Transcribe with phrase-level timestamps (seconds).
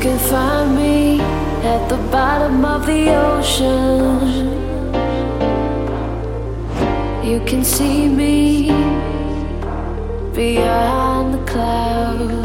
[0.00, 4.46] can find me at the bottom of the ocean.
[7.22, 8.68] You can see me
[10.32, 12.43] beyond the clouds.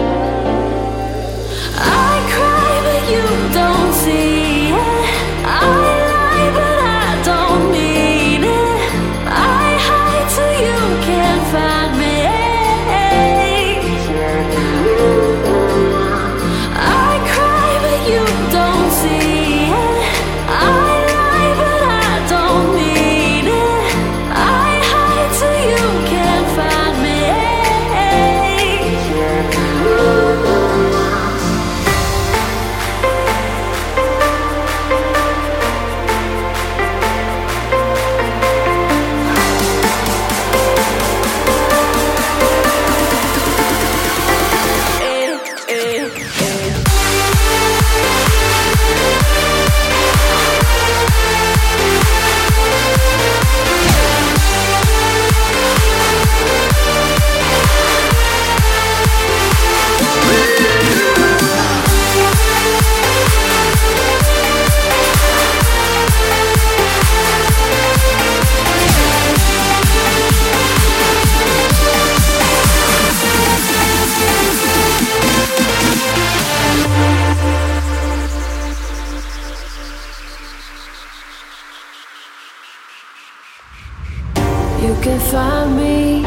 [84.82, 86.24] You can find me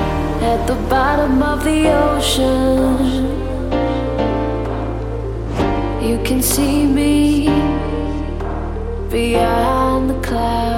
[0.51, 3.25] at the bottom of the ocean.
[6.07, 7.47] You can see me
[9.11, 10.72] beyond the clouds.